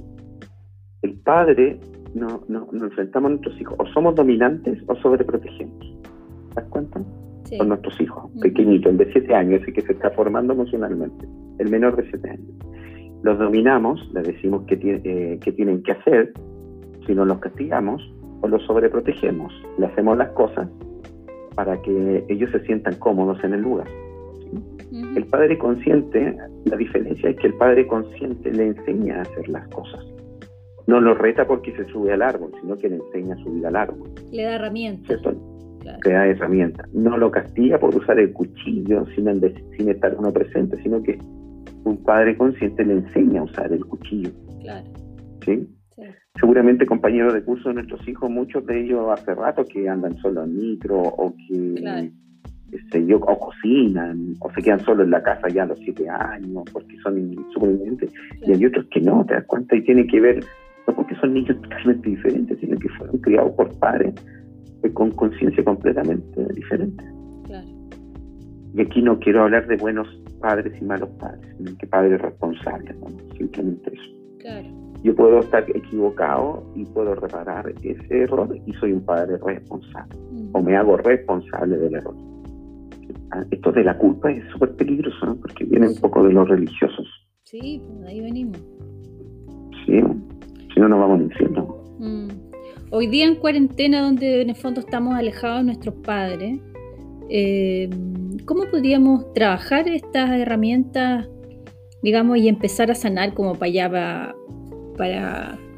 [1.03, 1.81] el padre
[2.15, 5.81] no, no, nos enfrentamos a nuestros hijos, o somos dominantes o sobreprotegemos.
[5.81, 7.01] ¿Te das cuenta?
[7.59, 11.27] Con nuestros hijos, pequeñitos, el de 7 años, ese que se está formando emocionalmente,
[11.59, 12.49] el menor de 7 años.
[13.23, 16.33] Los dominamos, les decimos qué, eh, tienen que hacer,
[17.07, 18.03] si no los castigamos,
[18.42, 20.68] o los sobreprotegemos, le hacemos las cosas
[21.55, 23.88] para que ellos se sientan cómodos en el lugar.
[25.16, 29.66] El padre consciente, la diferencia es que el padre consciente le enseña a hacer las
[29.68, 30.05] cosas
[30.87, 33.76] no lo reta porque se sube al árbol, sino que le enseña a subir al
[33.76, 34.11] árbol.
[34.31, 35.20] Le da herramientas.
[36.05, 36.92] Le da herramientas.
[36.92, 39.26] No lo castiga por usar el cuchillo sin,
[39.76, 41.18] sin estar uno presente, sino que
[41.85, 44.31] un padre consciente le enseña a usar el cuchillo.
[44.61, 44.87] Claro.
[45.44, 45.68] ¿Sí?
[46.38, 50.45] Seguramente compañeros de curso de nuestros hijos, muchos de ellos hace rato que andan solo
[50.45, 52.11] en micro o que
[53.07, 56.64] yo, o cocinan, o se quedan solo en la casa ya a los siete años
[56.73, 58.12] porque son supervivientes,
[58.47, 60.45] y hay otros que no, te das cuenta, y tiene que ver
[60.87, 64.14] no porque son niños totalmente diferentes, sino que fueron criados por padres
[64.95, 67.05] con conciencia completamente diferente.
[68.75, 70.09] Y aquí no quiero hablar de buenos
[70.40, 72.97] padres y malos padres, sino que padres responsables,
[73.37, 74.91] simplemente eso.
[75.03, 80.15] Yo puedo estar equivocado y puedo reparar ese error y soy un padre responsable,
[80.53, 82.15] o me hago responsable del error.
[83.33, 87.07] Ah, esto de la culpa es súper peligroso, porque viene un poco de los religiosos.
[87.45, 88.59] Sí, pues ahí venimos.
[89.87, 90.01] Sí,
[90.73, 91.77] si no nos vamos al infierno.
[91.99, 92.29] Mm.
[92.91, 96.61] Hoy día en cuarentena, donde en el fondo estamos alejados de nuestros padres,
[97.31, 97.88] eh,
[98.45, 101.29] ¿cómo podríamos trabajar estas herramientas,
[102.03, 104.35] digamos, y empezar a sanar como para allá, para,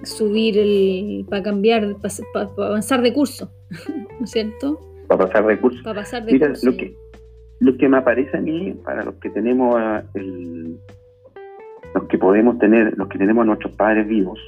[0.02, 1.96] subir, el, para cambiar,
[2.32, 3.50] para, avanzar de curso,
[4.18, 4.80] ¿no es cierto?
[5.08, 5.82] Para pasar de curso.
[5.82, 6.70] Para pasar de curso.
[6.70, 6.94] Lo que,
[7.60, 9.74] lo que me aparece a mí, para los que tenemos
[10.14, 10.78] el,
[11.94, 14.38] los que podemos tener, los que tenemos a nuestros padres vivos,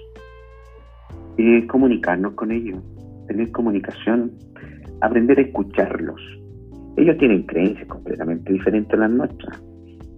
[1.39, 2.83] es comunicarnos con ellos,
[3.29, 4.33] tener comunicación,
[5.01, 6.21] aprender a escucharlos.
[6.97, 9.63] Ellos tienen creencias completamente diferentes a las nuestras.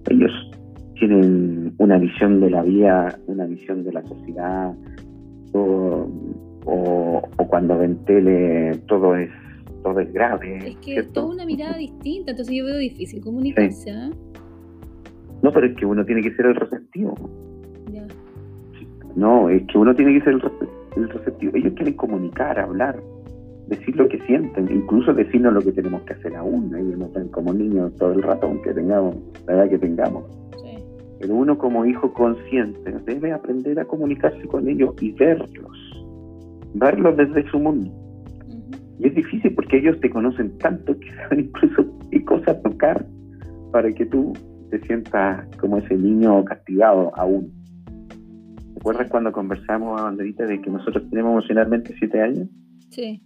[0.09, 0.31] Ellos
[0.99, 4.75] tienen una visión de la vida, una visión de la sociedad,
[5.53, 6.09] o,
[7.49, 9.31] cuando ven tele todo es
[9.83, 10.59] todo es grave.
[10.71, 13.91] Es que es toda una mirada distinta, entonces yo veo difícil comunicarse.
[13.91, 14.11] ¿eh?
[15.43, 17.15] No, pero es que uno tiene que ser el receptivo.
[19.17, 21.57] No, es que uno tiene que ser el receptivo el receptivo.
[21.57, 23.01] Ellos quieren comunicar, hablar,
[23.69, 26.75] decir lo que sienten, incluso decirnos lo que tenemos que hacer aún.
[26.75, 30.25] Ellos no están como niños todo el rato, aunque tengamos la edad que tengamos.
[31.21, 35.51] Pero uno como hijo consciente debe aprender a comunicarse con ellos y verlos,
[36.75, 37.91] verlos desde su mundo.
[38.99, 43.05] Y es difícil porque ellos te conocen tanto que saben incluso qué cosa tocar
[43.73, 44.33] para que tú
[44.71, 47.53] te sientas como ese niño castigado aún.
[48.75, 52.49] ¿Recuerdas cuando conversamos, Andrita, de que nosotros tenemos emocionalmente siete años?
[52.91, 53.21] Sí.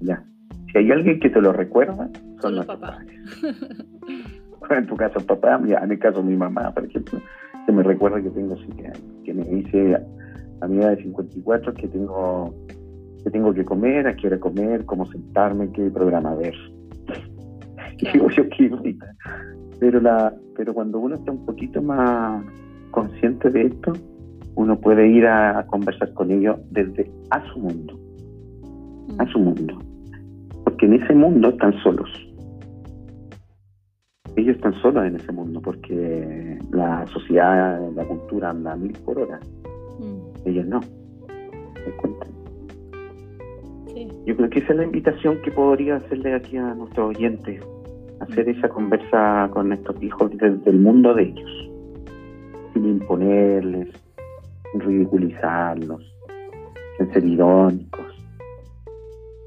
[0.00, 0.24] Ya.
[0.70, 2.08] Si hay alguien que te lo recuerda,
[2.40, 2.98] son, los papás.
[4.78, 7.20] en tu caso, papá, en mi caso, mi mamá, por ejemplo,
[7.66, 8.56] que me recuerda que tengo
[9.24, 9.96] que me dice
[10.60, 12.54] a mi edad de 54 que tengo
[13.24, 16.54] que tengo que comer, a qué hora comer, cómo sentarme, qué programa ver.
[17.98, 18.96] Y yo qué
[19.78, 22.44] Pero la, pero cuando uno está un poquito más
[22.90, 23.92] consciente de esto,
[24.56, 27.98] uno puede ir a, conversar con ellos desde a su mundo,
[29.18, 29.78] a su mundo,
[30.64, 32.10] porque en ese mundo están solos.
[34.36, 39.18] Ellos están solos en ese mundo porque la sociedad, la cultura anda a mil por
[39.18, 39.38] hora.
[39.98, 40.48] Mm.
[40.48, 40.80] Ellos no.
[44.24, 47.60] Yo creo que esa es la invitación que podría hacerle aquí a nuestros oyentes,
[48.20, 51.70] hacer esa conversa con estos hijos desde el mundo de ellos,
[52.72, 53.88] sin imponerles,
[54.70, 56.14] sin ridiculizarlos,
[56.96, 58.00] sin ser irónicos.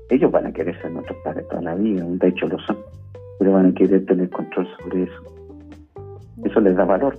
[0.09, 2.77] Ellos van a querer ser nuestros padres toda la vida, de hecho lo son,
[3.39, 5.35] pero van a querer tener control sobre eso.
[6.43, 7.17] Eso les da valor.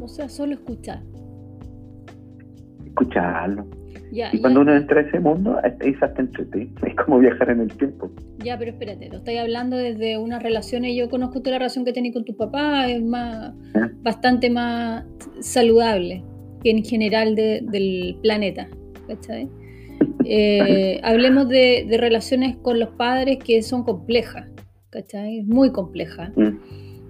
[0.00, 1.00] O sea, solo escuchar.
[2.84, 3.66] Escucharlo.
[4.10, 6.22] y cuando uno entra a ese mundo, es hasta
[6.86, 8.10] Es como viajar en el tiempo.
[8.38, 11.84] Ya, pero espérate, lo estoy hablando desde una relación, y yo conozco toda la relación
[11.84, 13.54] que tenés con tu papá, es más,
[14.02, 15.04] bastante más
[15.40, 16.24] saludable
[16.62, 18.68] que en general del planeta.
[20.24, 24.48] Eh, hablemos de, relaciones con los padres que son complejas,
[24.90, 25.42] ¿cachai?
[25.42, 26.30] Muy complejas.
[26.36, 26.56] Mm.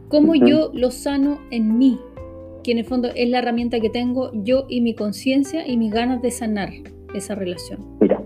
[0.08, 1.98] ¿Cómo yo lo sano en mí?
[2.64, 5.92] Que en el fondo es la herramienta que tengo yo y mi conciencia y mis
[5.92, 6.70] ganas de sanar
[7.14, 7.80] esa relación.
[8.00, 8.20] Mira,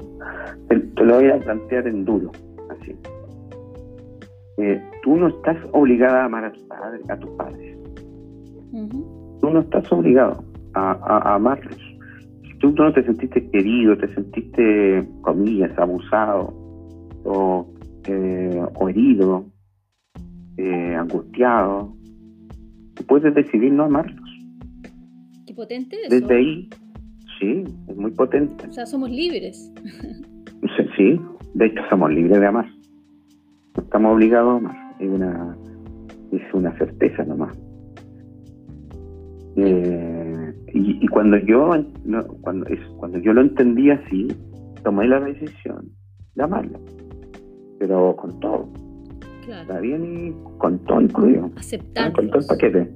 [0.69, 2.31] te, lo voy a plantear en duro,
[2.71, 2.95] así.
[4.59, 7.77] Eh, tú no estás obligada a amar a, a tus padres.
[9.41, 10.43] Tú no estás obligado
[10.75, 11.77] a, amarlos.
[12.63, 16.55] Si tú no te sentiste querido, te sentiste, comillas, abusado
[17.25, 17.67] o,
[18.07, 19.45] eh, o herido,
[20.57, 21.93] eh, angustiado,
[23.09, 24.31] puedes decidir no amarlos.
[25.45, 26.21] Qué potente eso.
[26.21, 26.71] Desde ahí,
[27.41, 28.69] sí, es muy potente.
[28.69, 29.73] O sea, somos libres.
[30.97, 31.21] sí,
[31.55, 32.67] de hecho somos libres de amar.
[33.77, 34.97] No estamos obligados a amar.
[35.01, 35.57] Es una,
[36.31, 37.59] es una certeza nomás.
[39.57, 40.32] Eh,
[40.75, 41.71] y, cuando yo
[42.41, 44.29] cuando, es, cuando yo lo entendí así,
[44.83, 45.91] tomé la decisión
[46.35, 46.79] de amarlo,
[47.79, 48.69] pero con todo.
[49.49, 51.51] Está bien y con todo incluido.
[51.57, 52.13] Aceptar.
[52.13, 52.91] Con todo el paquete.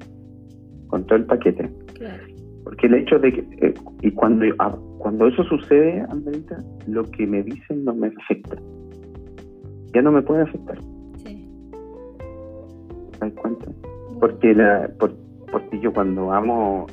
[0.87, 1.71] Con todo el paquete.
[1.95, 2.23] Claro.
[2.65, 7.27] Porque el hecho de que, eh, y cuando, ah, cuando eso sucede, Andrita, lo que
[7.27, 8.57] me dicen no me afecta.
[9.93, 10.79] Ya no me puede afectar.
[11.25, 11.49] Sí.
[13.13, 13.67] ¿Te das cuenta?
[14.21, 16.87] Porque, la, porque yo cuando amo,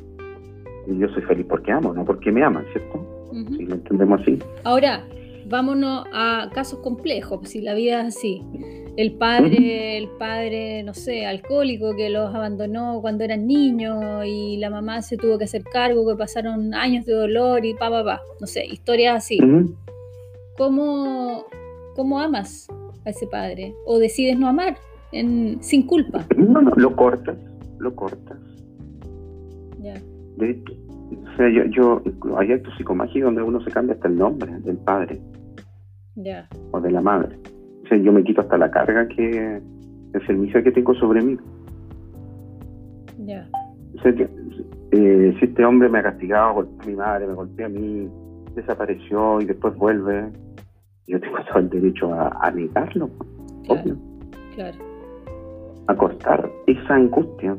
[0.88, 3.30] yo soy feliz porque amo, no porque me aman, ¿cierto?
[3.50, 4.40] Si lo entendemos así.
[4.64, 5.04] Ahora,
[5.46, 8.42] vámonos a casos complejos, si la vida es así
[8.96, 14.70] el padre, el padre, no sé, alcohólico que los abandonó cuando eran niños y la
[14.70, 18.22] mamá se tuvo que hacer cargo, que pasaron años de dolor y pa, pa, pa.
[18.40, 19.40] No sé, historias así.
[20.58, 21.46] ¿Cómo,
[21.96, 22.68] ¿Cómo, amas
[23.06, 23.74] a ese padre?
[23.86, 24.78] ¿O decides no amar
[25.12, 26.28] en, sin culpa?
[26.38, 27.38] No, no, lo cortas,
[27.80, 28.38] lo cortas.
[30.38, 30.48] Ya.
[30.48, 32.02] o sea, yo, yo,
[32.38, 35.20] hay actos psicomágicos donde uno se cambia hasta el nombre del padre.
[36.72, 37.38] O de la madre
[38.02, 39.62] yo me quito hasta la carga que
[40.14, 41.38] el servicio que tengo sobre mí.
[43.26, 43.48] Ya.
[44.92, 48.10] Eh, si este hombre me ha castigado, golpeó a mi madre, me golpeó a mí,
[48.56, 50.32] desapareció y después vuelve,
[51.08, 53.10] yo tengo todo el derecho a, negarlo,
[53.68, 53.98] obvio.
[54.56, 54.78] Claro.
[55.88, 57.58] A cortar esa angustia.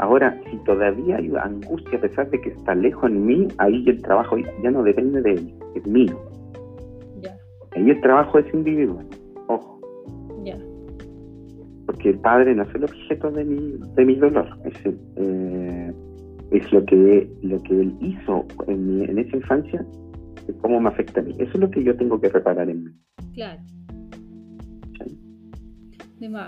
[0.00, 4.00] Ahora, si todavía hay angustia a pesar de que está lejos en mí, ahí el
[4.00, 6.18] trabajo ya no depende de él, es mío.
[7.20, 7.36] Ya.
[7.72, 9.06] Ahí el trabajo es individual.
[11.84, 14.74] Porque el padre no es el objeto de mi, de mi dolor, es,
[15.16, 15.92] eh,
[16.52, 19.84] es lo que lo que él hizo en, en esa infancia,
[20.62, 21.34] cómo me afecta a mí.
[21.38, 22.90] Eso es lo que yo tengo que reparar en mí.
[23.34, 23.60] Claro.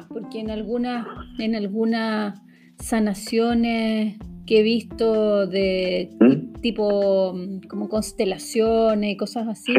[0.09, 1.07] porque en algunas
[1.39, 2.41] en algunas
[2.83, 6.61] sanaciones que he visto de ¿Mm?
[6.61, 9.73] tipo mm, como constelaciones y cosas así,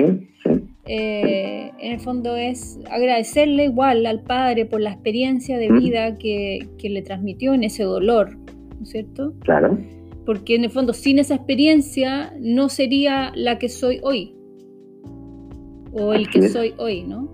[0.85, 6.67] eh, en el fondo es agradecerle igual al padre por la experiencia de vida que,
[6.81, 9.33] le transmitió en ese dolor, ¿no es cierto?
[9.41, 9.77] Claro.
[10.25, 14.33] Porque en el fondo sin esa experiencia no sería la que soy hoy,
[15.91, 17.29] o el que soy hoy, ¿no?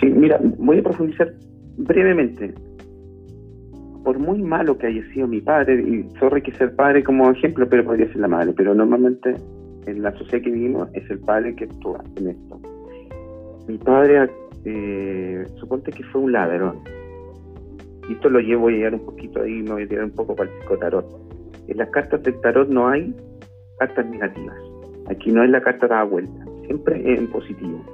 [0.00, 1.34] Sí, mira, voy a profundizar
[1.76, 2.54] brevemente.
[4.04, 7.68] Por muy malo que haya sido mi padre, y sorry que ser padre como ejemplo,
[7.68, 9.34] pero podría ser la madre, pero normalmente
[9.86, 12.60] en la sociedad que vivimos es el padre que actúa en esto.
[13.68, 14.28] Mi padre,
[14.64, 16.80] eh, suponte que fue un ladrón.
[18.08, 20.34] Y esto lo llevo a llegar un poquito ahí, me voy a tirar un poco
[20.34, 21.06] para el psicotarot.
[21.68, 23.14] En las cartas del tarot no hay
[23.78, 24.56] cartas negativas.
[25.08, 27.84] Aquí no es la carta da vuelta, siempre en positivo.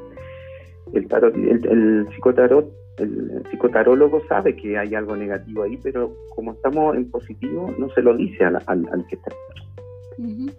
[0.92, 6.96] El, tarot, el, psicotarot, el, psicotarólogo sabe que hay algo negativo ahí, pero como estamos
[6.96, 9.30] en positivo, no se lo dice al, al que está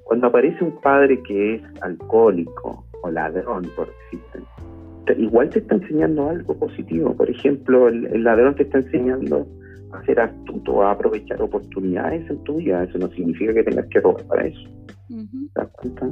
[0.04, 4.40] cuando aparece un padre que es alcohólico o ladrón, por decirte,
[5.22, 7.14] igual te está enseñando algo positivo.
[7.14, 9.48] Por ejemplo, el, ladrón te está enseñando
[9.92, 12.84] a ser astuto, a aprovechar oportunidades en tu vida.
[12.84, 14.70] Eso no significa que tengas que robar para eso.
[15.08, 15.16] ¿Te
[15.56, 16.08] das cuenta?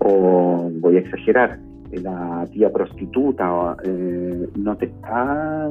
[0.00, 1.58] O voy a exagerar.
[2.00, 5.68] La tía prostituta eh, no te está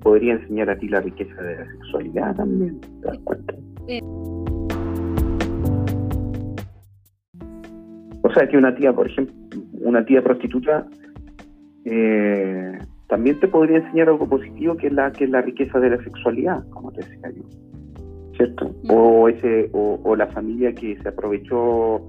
[0.00, 3.54] podría enseñar a ti la riqueza de la sexualidad también ¿te das cuenta?
[3.88, 4.00] Eh.
[8.22, 9.34] o sea que una tía por ejemplo
[9.80, 10.86] una tía prostituta
[11.84, 15.90] eh, también te podría enseñar algo positivo que es la que es la riqueza de
[15.90, 17.42] la sexualidad como te decía yo
[18.38, 22.00] cierto o ese o, la familia que se aprovechó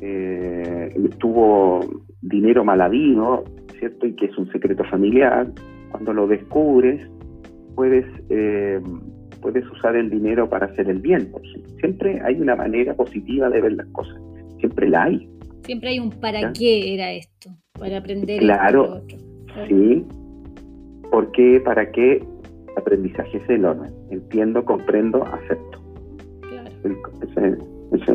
[0.00, 1.80] eh, tuvo
[2.22, 3.44] dinero maladino
[3.78, 5.48] cierto y que es un secreto familiar
[5.90, 7.00] cuando lo descubres
[7.74, 8.80] puedes eh,
[9.40, 11.32] puedes usar el dinero para hacer el bien
[11.80, 14.20] siempre hay una manera positiva de ver las cosas
[14.58, 15.28] siempre la hay
[15.64, 19.02] siempre hay un para qué era esto para aprender claro
[19.68, 20.04] sí
[21.10, 21.60] ¿Por qué?
[21.64, 22.22] ¿Para qué?
[22.76, 23.88] Aprendizaje es enorme.
[24.10, 25.80] Entiendo, comprendo, acepto.
[26.48, 26.68] Claro.
[27.22, 27.58] ese,
[27.92, 28.08] es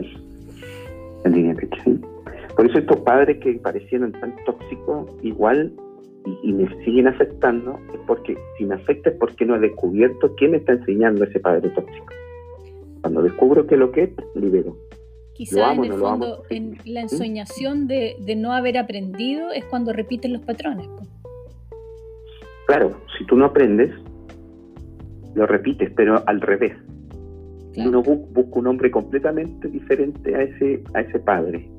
[1.26, 2.00] el línea ¿sí?
[2.56, 5.74] Por eso estos padres que parecieron tan tóxicos, igual
[6.44, 10.52] y, me siguen afectando, es porque si me afecta es porque no he descubierto quién
[10.52, 12.06] me está enseñando ese padre tóxico.
[13.02, 14.78] Cuando descubro que lo que es, libero.
[15.34, 20.32] Quizá en el fondo, en la ensoñación de, de, no haber aprendido es cuando repiten
[20.32, 20.88] los patrones.
[22.68, 23.92] Claro, si tú no aprendes,
[25.34, 26.74] lo repites, pero al revés.
[27.76, 31.70] Uno busca un hombre completamente diferente a ese, a ese padre.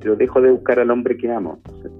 [0.00, 1.58] Pero dejo de buscar al hombre que amo.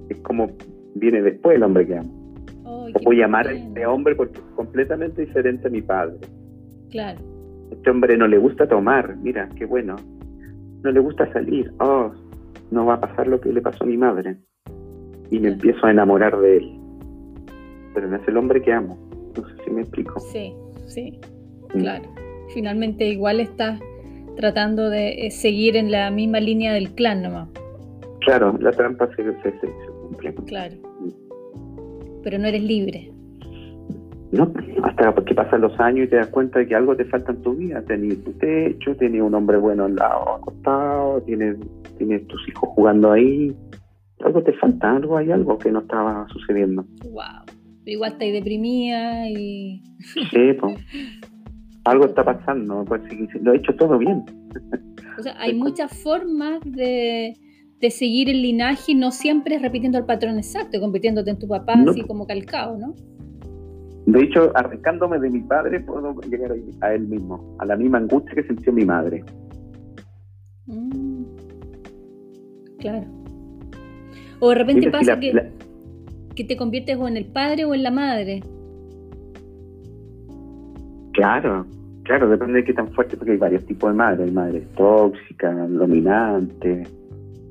[0.09, 0.51] es como
[0.95, 2.35] viene después el hombre que amo.
[2.63, 6.17] o voy a amar a este hombre porque es completamente diferente a mi padre.
[6.89, 7.19] Claro.
[7.71, 9.95] Este hombre no le gusta tomar, mira, qué bueno.
[10.83, 11.71] No le gusta salir.
[11.79, 12.11] Oh,
[12.71, 14.37] no va a pasar lo que le pasó a mi madre.
[15.29, 16.79] Y me empiezo a enamorar de él
[17.93, 18.97] pero no es el hombre que amo.
[19.35, 20.19] No sé si me explico.
[20.19, 20.53] Sí,
[20.87, 21.19] sí,
[21.73, 21.83] mm.
[22.53, 23.79] Finalmente igual estás
[24.35, 27.49] tratando de eh, seguir en la misma línea del clan nomás.
[28.21, 29.67] Claro, la trampa se, se,
[30.01, 30.33] cumple.
[30.45, 30.75] Claro.
[32.23, 33.11] Pero no eres libre.
[34.31, 34.51] No,
[34.83, 37.41] hasta que pasan los años y te das cuenta de que algo te falta en
[37.41, 37.81] tu vida.
[37.81, 41.57] Tienes tu techo, tienes un hombre bueno al lado, acostado, tienes,
[41.97, 43.55] tienes tus hijos jugando ahí.
[44.23, 46.85] Algo te falta, algo hay algo que no estaba sucediendo.
[47.05, 47.59] Wow
[47.91, 49.81] igual estáis deprimida y...
[50.31, 50.77] Sí, pues.
[51.89, 53.01] Algo está pasando, pues
[53.41, 54.23] lo he hecho todo bien.
[55.17, 57.35] O sea, hay muchas formas de,
[57.89, 62.27] seguir el linaje, no siempre repitiendo el patrón exacto, convirtiéndote en tu papá así como
[62.27, 62.93] calcado, ¿no?
[64.05, 68.33] De hecho, arrancándome de mi padre, puedo llegar a él mismo, a la misma angustia
[68.35, 69.23] que sintió mi madre.
[70.65, 71.23] Mm.
[72.79, 73.05] claro.
[74.39, 75.33] O de repente pasa que
[76.39, 78.41] que te conviertes o en el padre o en la madre.
[81.11, 81.65] Claro,
[82.09, 84.21] claro, depende de qué tan fuerte, porque hay varios tipos de madres.
[84.21, 86.91] Hay madres tóxicas, dominantes,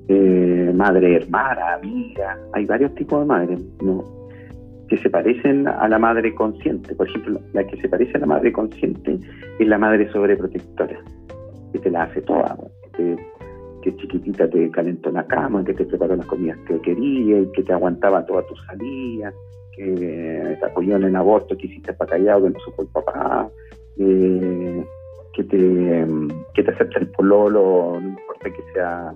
[0.09, 2.37] eh, madre hermana, amiga.
[2.55, 3.61] Hay varios tipos de madres,
[4.89, 6.93] que se parecen a la madre consciente.
[6.97, 9.21] Por ejemplo, la que se parece a la madre consciente
[9.61, 10.99] es la madre sobreprotectora,
[11.73, 12.57] que te la hace toda,
[12.97, 13.17] que
[13.81, 17.73] que chiquitita te calentó la cama, que te preparó las comidas que querías, que te
[17.73, 19.33] aguantaba toda tu salida,
[19.77, 23.49] que te apoyó en el aborto que hiciste para callado, que no supo el papá,
[23.99, 24.85] eh,
[25.35, 26.07] que, te,
[26.55, 29.13] que te acepta el pololo, no importa que sea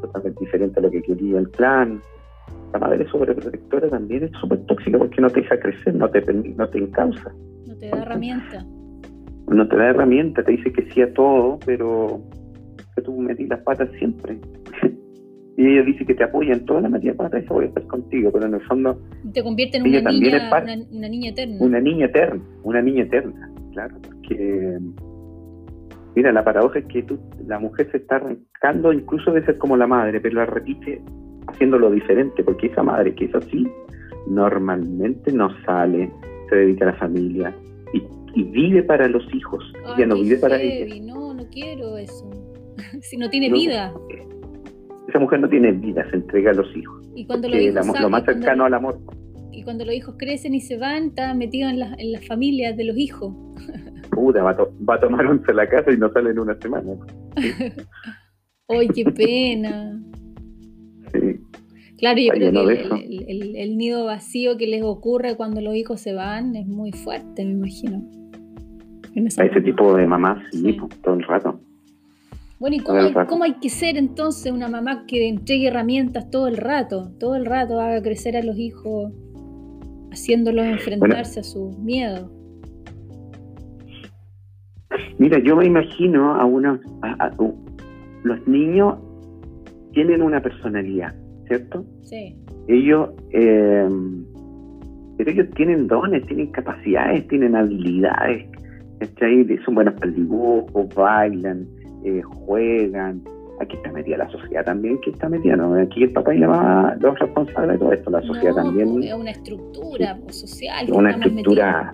[0.00, 2.00] totalmente diferente a lo que quería el clan.
[2.72, 6.68] La madre sobreprotectora también es súper tóxica porque no te deja crecer, no te, no
[6.68, 7.32] te encausa.
[7.66, 8.64] No te da herramienta.
[9.48, 12.20] No te da herramienta, te dice que sí a todo, pero
[12.94, 14.38] que tú metí las patas siempre.
[15.56, 17.86] y ella dice que te apoya en toda la metida patas y voy a estar
[17.86, 19.00] contigo, pero en el fondo...
[19.32, 20.48] Te convierte en una niña,
[20.90, 21.56] una, niña eterna.
[21.60, 23.49] Una niña eterna, una niña eterna,
[23.80, 24.78] claro, porque...
[26.16, 29.76] Mira, la paradoja es que tú, la mujer se está arrancando incluso de ser como
[29.76, 31.00] la madre, pero la repite
[31.46, 33.66] haciéndolo diferente, porque esa madre que es así,
[34.26, 36.10] normalmente no sale,
[36.48, 37.54] se dedica a la familia
[37.92, 39.64] y, vive para los hijos,
[39.96, 40.96] ya no vive para ella.
[41.04, 42.28] No, no quiero eso.
[43.00, 43.92] si no tiene vida.
[45.08, 47.08] Esa mujer no tiene vida, se entrega a los hijos.
[47.14, 48.98] Y cuando lo más cercano al amor.
[49.52, 52.76] Y cuando los hijos crecen y se van, está metido en, la, en las familias
[52.76, 53.34] de los hijos.
[54.10, 56.92] Puta, va, a tomar once a la casa y no sale en una semana.
[58.68, 60.00] ¡Ay, qué pena!
[61.12, 61.40] Sí.
[61.98, 66.56] Claro, yo creo que el, nido vacío que les ocurre cuando los hijos se van
[66.56, 68.02] es muy fuerte, me imagino.
[69.38, 71.60] A ese tipo de mamás, sí, todo el rato.
[72.58, 77.10] Bueno, ¿y cómo hay, que ser entonces una mamá que entregue herramientas todo el rato?
[77.18, 79.12] Todo el rato haga crecer a los hijos,
[80.10, 82.30] haciéndolos enfrentarse a sus miedos.
[85.18, 86.80] Mira, yo me imagino a unos.
[88.22, 88.96] los niños
[89.92, 91.14] tienen una personalidad,
[91.46, 91.84] ¿cierto?
[92.02, 92.36] Sí.
[92.68, 93.88] Ellos, eh,
[95.18, 98.46] pero ellos tienen dones, tienen capacidades, tienen habilidades,
[99.00, 99.58] ¿cachai?
[99.64, 101.66] Son buenos para el dibujo, bailan,
[102.04, 103.22] eh, juegan.
[103.60, 105.74] Aquí está metida la sociedad también, que está metida, ¿no?
[105.74, 109.02] Aquí el papá y la mamá, los responsables de todo esto, la sociedad No, también.
[109.02, 110.86] Es una estructura social.
[110.86, 111.92] que una estructura,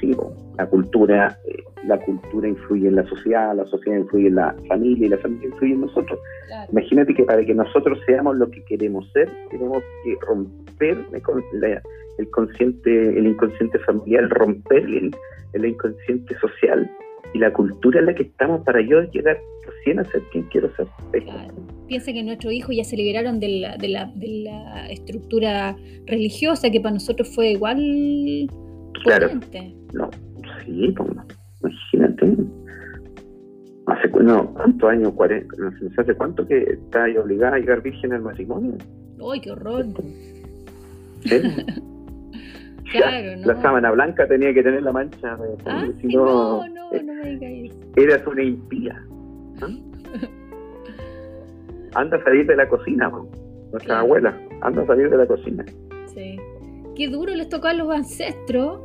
[0.00, 0.16] sí,
[0.56, 1.56] la cultura, eh,
[1.86, 5.48] la cultura influye en la sociedad, la sociedad influye en la familia y la familia
[5.48, 6.18] influye en nosotros.
[6.46, 6.68] claro.
[6.72, 11.42] Imagínate que para que nosotros seamos lo que queremos ser, tenemos que romper el con-
[11.54, 11.82] la-
[12.18, 15.10] el consciente, el inconsciente familiar, romper el,
[15.52, 16.88] el inconsciente social
[17.36, 20.74] y la cultura en la que estamos para yo llegar recién a ser quien quiero
[20.74, 20.86] ser.
[21.22, 21.54] Claro.
[21.86, 25.76] Piensa que nuestros hijos ya se liberaron de la, de la, de la estructura
[26.06, 27.78] religiosa que para nosotros fue igual
[29.04, 29.28] Claro.
[29.28, 29.74] potente.
[29.92, 30.10] No,
[30.64, 31.10] sí, pues,
[31.92, 32.36] imagínate.
[33.86, 35.12] Hace no, ¿cuántos años?
[35.12, 38.72] 40, no sé, ¿Hace cuánto que está obligada a llegar virgen al matrimonio?
[39.32, 39.86] ¡Ay, qué horror!
[41.24, 41.36] ¿Sí?
[42.98, 43.46] Claro, ¿no?
[43.46, 47.02] La sábana blanca tenía que tener la mancha, de- Ah, si no, no, no, eh,
[47.02, 47.78] me digas eso.
[47.96, 49.02] eras una impía.
[49.62, 49.66] ¿ah?
[51.94, 53.28] Anda a salir de la cocina, po.
[53.72, 54.00] nuestra Claro.
[54.06, 55.64] abuela, anda a salir de la cocina.
[56.06, 56.36] Sí.
[56.94, 58.80] Qué duro les tocó a los ancestros.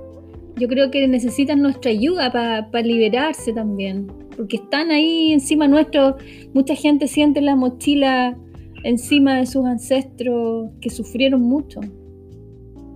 [0.58, 4.08] Yo creo que necesitan nuestra ayuda para liberarse también.
[4.36, 6.18] Porque están ahí encima nuestro.
[6.54, 8.36] Mucha gente siente la mochila
[8.84, 11.80] encima de sus ancestros que sufrieron mucho.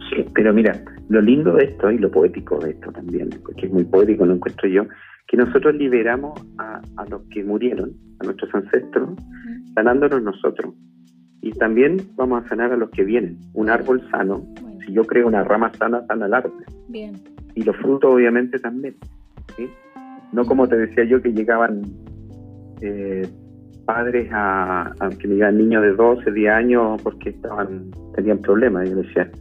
[0.09, 3.71] Sí, pero mira, lo lindo de esto y lo poético de esto también, porque es
[3.71, 4.83] muy poético, lo encuentro yo,
[5.27, 9.09] que nosotros liberamos a, a los que murieron, a nuestros ancestros,
[9.73, 10.73] sanándonos nosotros.
[11.41, 13.37] Y también vamos a sanar a los que vienen.
[13.53, 16.63] Un árbol sano, Bueno, si yo creo una rama sana, sana el árbol.
[16.89, 17.13] bien.
[17.55, 18.95] Y los frutos obviamente también.
[19.55, 19.67] ¿sí?
[20.33, 21.83] No como te decía yo que llegaban
[22.81, 23.27] eh,
[23.85, 28.87] padres a, a que me llegaban niños de 12, 10 años porque estaban tenían problemas.
[28.87, 29.31] Y yo decía,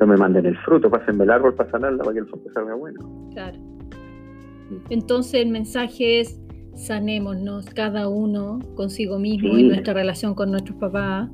[0.00, 2.74] no me manden el fruto, pásenme el árbol para sanarla para que el fruto salga
[2.74, 3.28] bueno.
[3.32, 3.58] Claro.
[4.90, 6.40] Entonces el mensaje es
[6.74, 9.60] sanémonos cada uno consigo mismo Sí.
[9.62, 11.28] en nuestra relación con nuestros papás.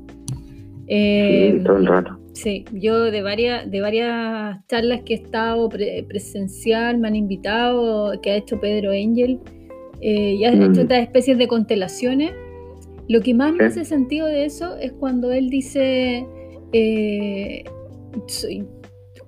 [0.87, 2.19] Eh, Sí, todo el rato.
[2.33, 8.19] Sí, yo de varias, de varias charlas que he estado pre- presencial, me han invitado,
[8.21, 9.39] que ha hecho Pedro Angel,
[10.01, 10.61] eh, y ha Mm.
[10.63, 12.33] hecho otras especies de constelaciones.
[13.07, 16.25] Lo que más me hace sentido de eso es cuando él dice,
[16.73, 17.63] eh,
[18.27, 18.65] soy-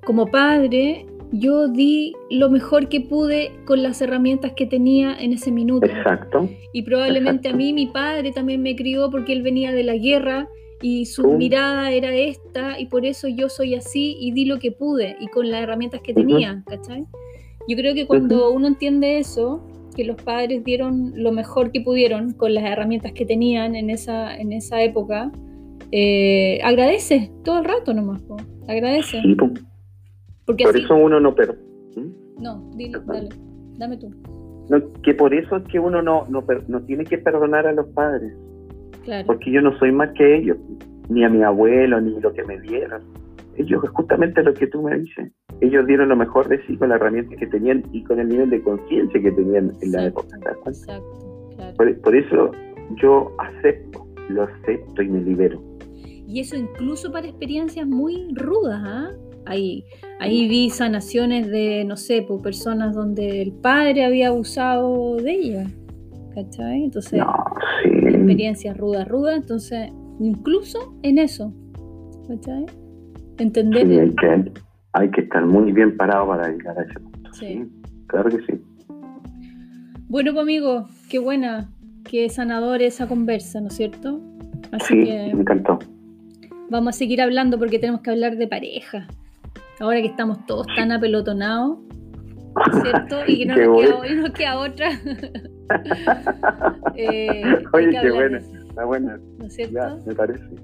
[0.06, 5.52] como padre, yo di lo mejor que pude con las herramientas que tenía en ese
[5.52, 5.86] minuto.
[5.86, 6.50] Exacto.
[6.74, 7.56] Y probablemente Exacto.
[7.56, 10.48] a mí mi padre también me crió porque él venía de la guerra
[10.82, 14.72] y su mirada era esta y por eso yo soy así y di lo que
[14.72, 17.04] pude y con las herramientas que tenía, ¿cachai?
[17.68, 19.62] Yo creo que cuando uno entiende eso,
[19.96, 24.38] que los padres dieron lo mejor que pudieron con las herramientas que tenían en esa,
[24.38, 25.32] en esa época,
[25.92, 29.22] eh, agradece todo el rato nomás, po, agradece.
[29.22, 29.50] Sí, po.
[30.46, 30.84] Porque por así...
[30.84, 31.36] eso uno no...
[31.36, 31.54] Per
[31.96, 32.42] ¿Mm?
[32.42, 33.30] No, dile, dale,
[33.78, 34.10] dame tú.
[34.70, 37.88] no, que por eso es que uno no, no, no tiene que perdonar a los
[37.88, 38.34] padres.
[39.04, 40.58] Claro, porque yo no soy más que ellos,
[41.10, 43.02] ni a mi abuelo, ni lo que me dieron.
[43.56, 45.32] Ellos, es justamente lo que tú me dices,
[45.62, 48.50] ellos dieron lo mejor de sí con las herramientas que tenían y con el nivel
[48.52, 50.38] de conciencia que tenían en la época.
[50.68, 51.76] exacto, claro.
[51.76, 52.52] Por, por eso
[53.02, 55.60] yo acepto, lo acepto y me libero.
[56.28, 59.10] Y eso incluso para experiencias muy rudas, ¿ah?
[59.46, 59.86] Ahí,
[60.20, 65.68] ahí vi sanaciones de, no sé, por personas donde el padre había abusado de ella.
[66.36, 66.84] ¿Cachai?
[66.84, 67.34] Entonces, No,
[67.82, 67.90] sí.
[68.10, 69.38] experiencias rudas, rudas.
[69.38, 71.54] Entonces, incluso en eso.
[72.28, 72.66] ¿Cachai?
[73.38, 73.88] Entender.
[73.88, 74.52] Sí, hay, que,
[74.94, 77.34] hay que estar muy bien parado para llegar a ese punto.
[77.34, 77.46] Sí.
[77.48, 77.66] Sí,
[78.08, 78.62] claro que sí.
[80.10, 81.70] Bueno, pues amigo, qué buena,
[82.04, 84.22] qué sanador esa conversa, ¿no es cierto?
[84.72, 85.80] Así Sí, que me encantó.
[86.70, 89.08] Vamos a seguir hablando porque tenemos que hablar de pareja.
[89.80, 93.20] Ahora que estamos todos tan apelotonados, ¿no es cierto?
[93.28, 94.90] Y que no, nos, queda, y nos queda otra.
[96.96, 97.44] Eh,
[97.74, 99.20] Oye, qué buena, está buena.
[99.38, 99.74] ¿No es cierto?
[99.74, 100.40] Ya, me parece.
[100.40, 100.56] Ya,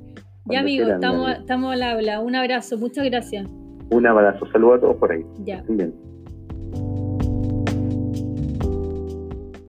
[0.46, 2.20] Cuando amigo, quieran, estamos, estamos al habla.
[2.22, 3.46] Un abrazo, muchas gracias.
[3.90, 5.26] Un abrazo, saludos a todos por ahí.
[5.44, 5.62] Ya.
[5.68, 5.94] Bien.